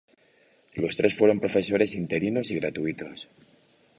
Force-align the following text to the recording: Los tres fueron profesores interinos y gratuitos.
Los 0.73 0.95
tres 0.97 1.15
fueron 1.15 1.39
profesores 1.39 1.93
interinos 1.93 2.49
y 2.49 2.55
gratuitos. 2.55 3.29